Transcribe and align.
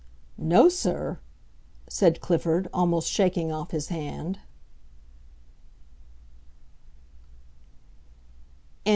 "No, 0.39 0.67
sir!" 0.67 1.19
said 1.87 2.21
Clifford, 2.21 2.67
almost 2.73 3.07
shaking 3.07 3.51
off 3.51 3.69
his 3.69 3.89
hand. 3.89 4.39